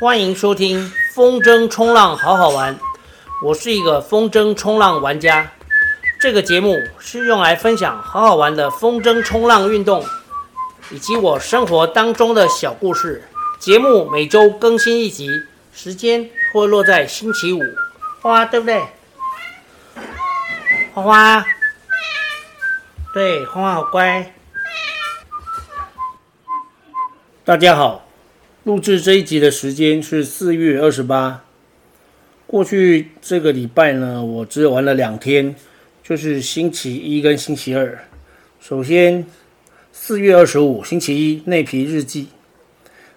[0.00, 2.78] 欢迎收听风筝冲浪好好玩，
[3.42, 5.50] 我是一个风筝冲浪玩家。
[6.20, 10.06] 这个节目是用来分享好好玩的风筝冲浪运动，
[10.92, 13.24] 以及我生活当中的小故事。
[13.58, 15.28] 节目每周更新一集，
[15.74, 17.60] 时间会落在星期五。
[18.20, 18.80] 花花对不对？
[20.94, 21.44] 花花，
[23.12, 24.32] 对，花花好乖。
[27.44, 28.07] 大家好。
[28.68, 31.42] 录制这一集的时间是四月二十八。
[32.46, 35.56] 过去这个礼拜呢，我只有玩了两天，
[36.02, 38.04] 就是星期一跟星期二。
[38.60, 39.24] 首先，
[39.90, 42.28] 四月二十五星期一，内皮日记。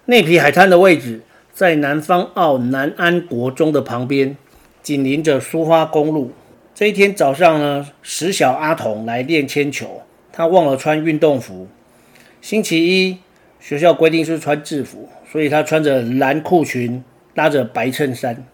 [0.06, 1.20] 内皮海滩的位置
[1.52, 4.34] 在南方澳南安国中的旁边，
[4.82, 6.32] 紧邻着苏花公路。
[6.74, 10.00] 这一天早上呢，石小阿童来练铅球，
[10.32, 11.68] 他忘了穿运动服。
[12.40, 13.18] 星期一，
[13.60, 15.10] 学校规定是穿制服。
[15.32, 17.02] 所以他穿着蓝裤裙，
[17.34, 18.44] 搭着白衬衫。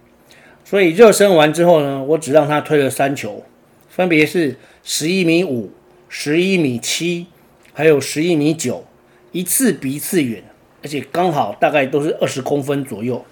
[0.64, 3.42] 所以热身完之后呢，我只让他推了三球，
[3.88, 4.54] 分别是
[4.84, 5.72] 十一米五、
[6.08, 7.26] 十一米七，
[7.72, 8.84] 还有十一米九，
[9.32, 10.44] 一次比一次远，
[10.84, 13.24] 而且刚好大概都是二十公分左右。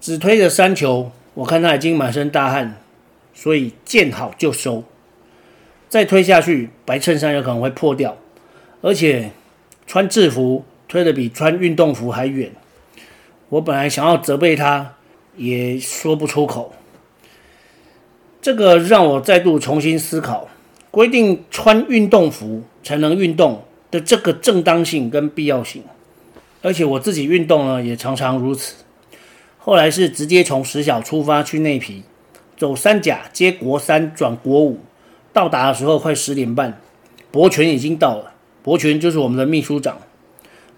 [0.00, 2.76] 只推了三球，我看他已经满身大汗，
[3.34, 4.82] 所以见好就收。
[5.90, 8.16] 再推下去，白衬衫有可能会破掉，
[8.80, 9.32] 而且
[9.86, 10.64] 穿制服。
[10.88, 12.52] 推得比穿运动服还远，
[13.48, 14.94] 我本来想要责备他，
[15.36, 16.74] 也说不出口。
[18.40, 20.48] 这个让我再度重新思考，
[20.92, 25.82] 规定穿运动服才能运动的这个正当性跟必要性。
[26.62, 28.76] 而且我自己运动呢，也常常如此。
[29.58, 32.04] 后来是直接从石小出发去内皮，
[32.56, 34.78] 走三甲接国三转国五，
[35.32, 36.80] 到达的时候快十点半，
[37.32, 38.32] 博全已经到了。
[38.62, 39.98] 博全就是我们的秘书长。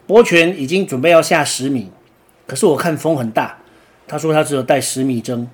[0.09, 1.91] 博全已经准备要下十米，
[2.47, 3.59] 可是我看风很大，
[4.06, 5.47] 他说他只有带十米针。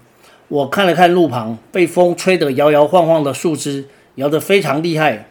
[0.46, 5.26] 我看了看路旁被风吹得摇摇晃晃的树枝，摇得非常厉害，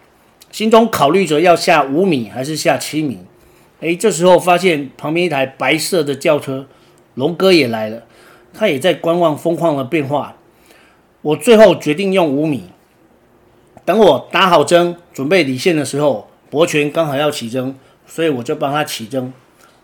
[0.51, 3.19] 心中考虑着要下五米还是下七米。
[3.79, 6.67] 哎，这时候发现旁边一台白色的轿车，
[7.13, 8.03] 龙哥也来了，
[8.53, 10.35] 他也在观望风况的变化。
[11.21, 12.65] 我最后决定用五米。
[13.85, 17.73] 等我打好针，准备离线的时候，博全刚好要起针。
[18.05, 19.33] 所以我就帮他起针，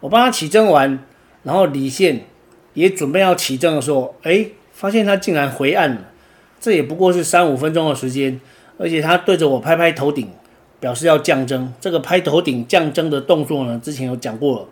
[0.02, 1.04] 我帮他起针完，
[1.44, 2.26] 然后李线
[2.74, 6.10] 也准备要起针的时候，哎，发现他竟然回岸了。
[6.60, 8.40] 这也不过是三五分钟的时间，
[8.78, 10.30] 而且他对着我拍拍头顶，
[10.80, 11.68] 表示要降筝。
[11.80, 14.66] 这个拍头顶降筝的动作呢，之前有讲过了。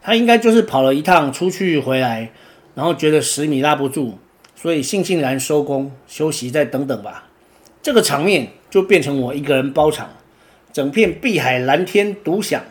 [0.00, 2.30] 他应该就是跑了一趟出去回来，
[2.76, 4.12] 然后觉得十米拉不住，
[4.54, 7.28] 所以悻悻然收工休息，再等等吧。
[7.82, 10.10] 这个场面就变成我一个人包场，
[10.72, 12.62] 整片碧海蓝天独享。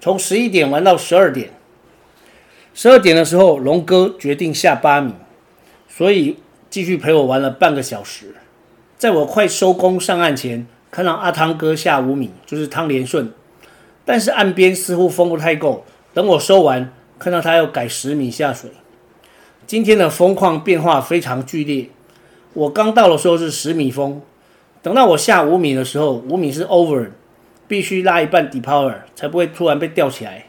[0.00, 1.50] 从十一点玩到十二点，
[2.72, 5.12] 十二点的时候，龙哥决定下八米，
[5.88, 6.38] 所以
[6.70, 8.34] 继续陪我玩了半个小时。
[8.96, 13.30] 在我快收工上岸前，看到阿汤哥下五米，就是汤连顺，
[14.06, 15.84] 但是岸边似乎风不太够。
[16.14, 18.70] 等我收完，看到他要改十米下水。
[19.66, 21.90] 今天的风况变化非常剧烈，
[22.54, 24.22] 我刚到的时候是十米风，
[24.82, 27.10] 等到我下五米的时候，五米是 over。
[27.70, 30.46] 必须拉一半底 power 才不会突然被吊起来。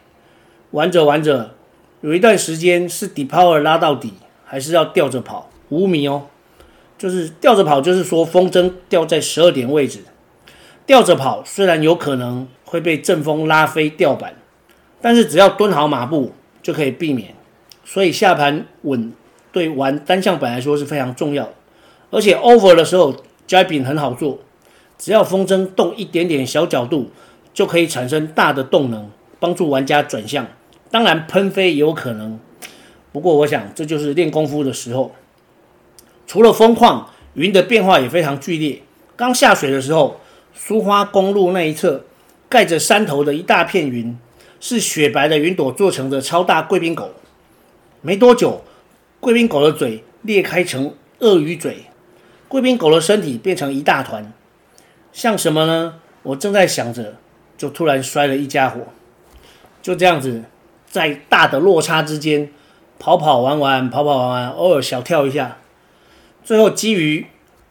[0.71, 1.53] 玩着玩着，
[2.01, 6.23] 有一段时间是底 power 拉到底，还是要吊着跑五米哦。
[6.97, 9.99] 就是吊着跑，就是说风筝吊在十二点位置，
[10.87, 14.33] 吊着跑虽然有可能会被阵风拉飞吊板，
[14.99, 16.31] 但是只要蹲好马步
[16.63, 17.35] 就可以避免。
[17.85, 19.13] 所以下盘稳
[19.51, 21.47] 对玩单向板来说是非常重要，
[22.09, 23.15] 而且 over 的时候
[23.47, 24.39] jibing 很好做。
[25.01, 27.09] 只要风筝动一点点小角度，
[27.55, 30.45] 就可以产生大的动能，帮助玩家转向。
[30.91, 32.39] 当然喷飞也有可能，
[33.11, 35.15] 不过我想这就是练功夫的时候。
[36.27, 38.83] 除了风况，云的变化也非常剧烈。
[39.15, 40.19] 刚下水的时候，
[40.53, 42.05] 苏花公路那一侧
[42.47, 44.15] 盖着山头的一大片云，
[44.59, 47.09] 是雪白的云朵做成的超大贵宾狗。
[48.03, 48.61] 没多久，
[49.19, 51.85] 贵宾狗的嘴裂开成鳄鱼嘴，
[52.47, 54.31] 贵宾狗的身体变成一大团。
[55.13, 55.95] 像什么呢？
[56.23, 57.15] 我正在想着，
[57.57, 58.79] 就突然摔了一家伙。
[59.81, 60.43] 就这样子，
[60.85, 62.49] 在大的落差之间
[62.99, 65.57] 跑跑玩玩，跑跑玩玩，偶尔小跳一下。
[66.43, 67.25] 最后基于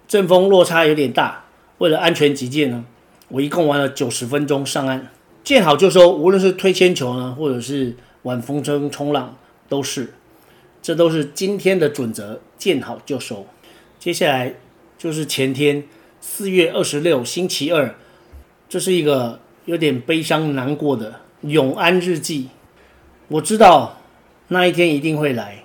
[0.06, 1.44] 阵风落差有点大，
[1.78, 2.84] 为了安全起见呢，
[3.28, 5.08] 我一共玩了九十分钟上岸，
[5.42, 6.10] 见好就收。
[6.10, 9.36] 无论是推铅球呢，或者是玩风筝冲浪，
[9.68, 10.12] 都是，
[10.82, 13.46] 这都是今天的准则，见好就收。
[13.98, 14.54] 接下来
[14.98, 15.84] 就是前天。
[16.20, 17.94] 四月二十六，星期二，
[18.68, 22.50] 这是一个有点悲伤难过的永安日记。
[23.28, 23.98] 我知道
[24.48, 25.64] 那一天一定会来，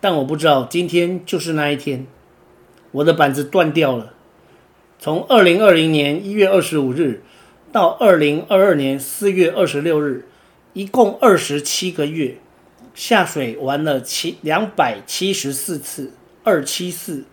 [0.00, 2.06] 但我不知道今天就是那一天。
[2.90, 4.14] 我的板子断掉了，
[4.98, 7.22] 从二零二零年一月二十五日
[7.72, 10.26] 到二零二二年四月二十六日，
[10.72, 12.38] 一共二十七个月，
[12.94, 16.12] 下水玩了七两百七十四次，
[16.42, 17.24] 二七四，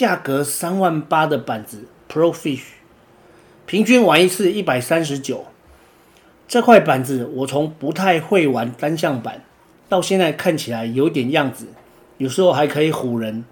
[0.00, 2.62] 价格三万八的板子 Pro Fish，
[3.66, 5.44] 平均玩一次一百三十九。
[6.48, 9.44] 这块板子我从不太会玩单向板，
[9.90, 11.66] 到现在看起来有点样子，
[12.16, 13.44] 有时候还可以唬人。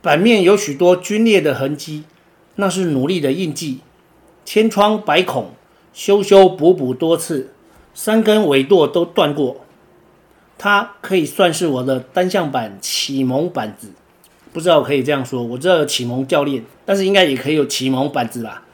[0.00, 2.04] 板面有许多龟裂的痕迹，
[2.54, 3.80] 那是努力的印记。
[4.44, 5.50] 千疮百孔，
[5.92, 7.50] 修修补补多次，
[7.92, 9.62] 三根尾舵都断过。
[10.56, 13.88] 它可以算是我的单向板启蒙板子，
[14.52, 15.42] 不知道可以这样说。
[15.42, 18.64] 我知道有启蒙教练，但是应该也可以有启蒙板子吧。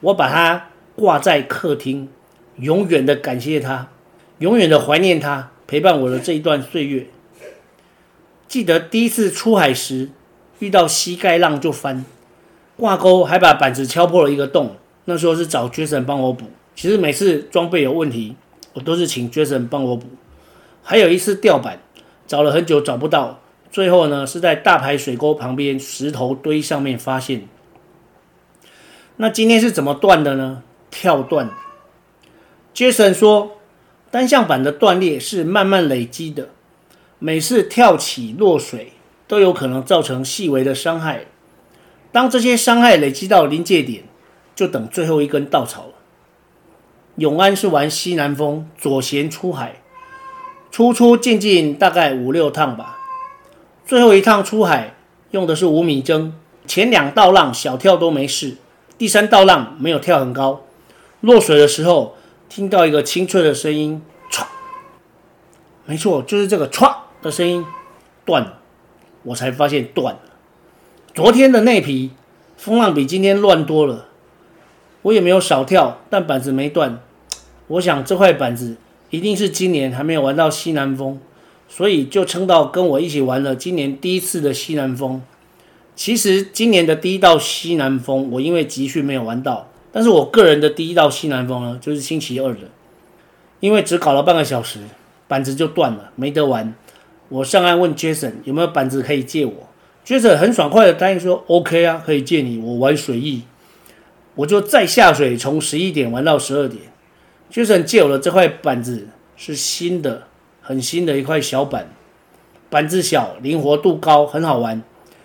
[0.00, 2.08] 我把它挂在客厅，
[2.56, 3.88] 永远的感谢他，
[4.38, 7.06] 永远的怀念他，陪伴我的这一段岁月。
[8.48, 10.10] 记得第一次出海时。
[10.58, 12.04] 遇到膝盖浪就翻，
[12.76, 14.76] 挂钩还把板子敲破了一个洞。
[15.06, 16.44] 那时候是找 Jason 帮我补。
[16.76, 18.36] 其实每次装备有问题，
[18.72, 20.06] 我都是请 Jason 帮我补。
[20.84, 21.80] 还有一次掉板，
[22.28, 23.40] 找了很久找不到，
[23.72, 27.48] 最后呢是在大排水沟旁边石头堆上面发现。
[29.16, 30.62] 那今天是怎么断的呢？
[30.90, 31.50] 跳断。
[32.72, 33.58] Jason 说，
[34.12, 36.50] 单向板的断裂是慢慢累积的，
[37.18, 38.92] 每次跳起落水。
[39.28, 41.24] 都有可能造成细微的伤害。
[42.10, 44.04] 当这些伤害累积到临界点，
[44.54, 45.94] 就等最后一根稻草了。
[47.16, 49.76] 永安是玩西南风左舷出海，
[50.70, 52.98] 出出进进大概五六趟吧。
[53.84, 54.94] 最后一趟出海
[55.32, 56.32] 用的是五米筝，
[56.66, 58.56] 前两道浪小跳都没事，
[58.96, 60.62] 第三道浪没有跳很高。
[61.20, 62.16] 落水的时候
[62.48, 64.44] 听到一个清脆的声音，唰，
[65.86, 67.64] 没错，就是这个唰的声音，
[68.24, 68.58] 断了。
[69.24, 70.20] 我才发现断了。
[71.14, 72.10] 昨天的那批
[72.56, 74.08] 风浪比今天乱多了。
[75.02, 77.00] 我也没有少跳，但板子没断。
[77.66, 78.76] 我想这块板子
[79.10, 81.20] 一定是今年还没有玩到西南风，
[81.74, 85.22] 所以就撑到跟我一起玩了今年第一次的西南风。
[85.96, 92.68] 其实今年的第一道西南风，我因为集训没有玩到，但是我个人的第一道西南风呢，就是星期二的，
[93.60, 94.80] 因为只搞了半个小时，
[95.26, 96.74] 板子就断了，没得玩。
[97.30, 99.54] 我上岸问 Jason 有没有板子可以借我
[100.04, 102.58] ，Jason 很爽快的答应说 OK 啊，可以借你。
[102.58, 103.44] 我玩水翼，
[104.34, 106.82] 我就再下水，从十一点玩到十二点。
[107.50, 110.26] Jason 借我的这块板子是新的，
[110.72, 111.86] 很新的一块小板，
[112.70, 114.82] 板子小，灵活度高，很好玩。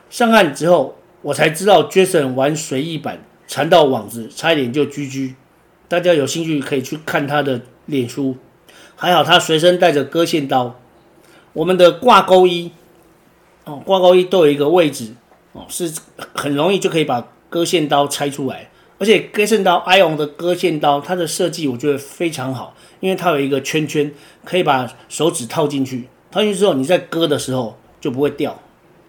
[0.10, 5.36] 上岸之后，我才知道 Jason 玩随意板缠到网子，差一点就 GG。
[5.88, 8.36] 大家有兴趣可以去看他的脸书，
[8.98, 10.78] 还好他随身带着割线刀。
[11.54, 12.74] 我们的挂钩衣，
[13.64, 15.14] 哦，挂钩衣都有一个位置，
[15.54, 15.94] 哦，是
[16.36, 18.70] 很容易就可以把割线刀拆出来。
[19.00, 24.12] 而且，Jason 刀，Ion 的割线刀，它的设计我觉得非常好，因为它有一个圈圈，
[24.44, 28.60] 可以把手指套进去，套进去之后你在割的时候就不会掉。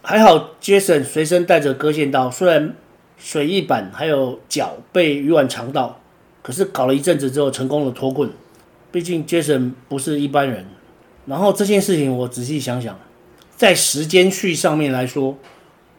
[0.03, 2.75] 还好 Jason 随身带着割线刀，虽然
[3.17, 6.01] 水翼板还有脚被鱼丸缠到，
[6.43, 8.31] 可是搞了一阵子之后成功的脱困。
[8.93, 10.67] 毕竟 Jason 不是一般人。
[11.27, 12.99] 然后这件事情我仔细想想，
[13.57, 15.37] 在时间序上面来说，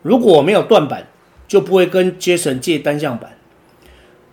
[0.01, 1.07] 如果我没有断板，
[1.47, 3.33] 就不会跟 Jason 借单向板。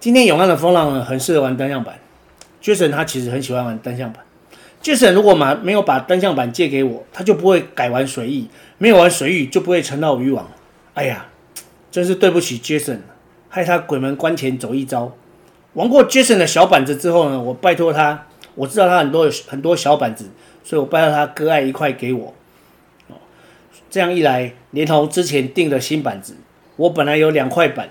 [0.06, 1.98] 今天永安的风浪呢，很适合玩单向板。
[2.62, 4.24] Jason 他其实很喜欢玩单向板。
[4.80, 8.48] Jason 如果把没有把单向板借给我，他就不会改玩水翼，
[8.78, 10.48] 没有玩水翼就不会沉到渔网。
[10.94, 11.26] 哎呀，
[11.90, 13.00] 真是对不起 Jason，
[13.48, 15.12] 害他鬼门关前走一遭。
[15.72, 20.30] 玩过 Jason 的小板子之后呢，我拜托他，我知道他很多很多小板子。
[20.62, 22.32] 所以我拜托他割爱一块给我，
[23.90, 26.36] 这样一来，连同之前订的新板子，
[26.76, 27.88] 我本来有两块板，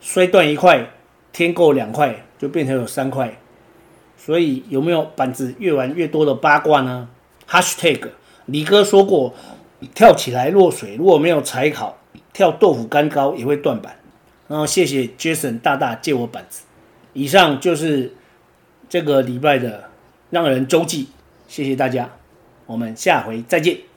[0.00, 0.90] 摔断一块，
[1.32, 3.38] 添够两块，就变成有三块。
[4.16, 7.08] 所以有没有板子越玩越多的八卦呢
[7.48, 8.08] ？Hashtag
[8.46, 9.34] 李哥说过，
[9.94, 11.98] 跳起来落水如果没有踩好，
[12.32, 13.96] 跳豆腐干高也会断板。
[14.48, 16.62] 然后谢谢 Jason 大大借我板子。
[17.12, 18.14] 以上就是
[18.88, 19.90] 这个礼拜的
[20.30, 21.08] 让人周记。
[21.46, 22.10] 谢谢大家，
[22.66, 23.87] 我们下回再见。